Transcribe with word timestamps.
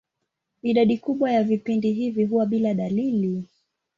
Idadi 0.61 0.97
kubwa 0.97 1.31
ya 1.31 1.43
vipindi 1.43 1.93
hivi 1.93 2.25
huwa 2.25 2.45
bila 2.45 2.73
dalili. 2.73 3.43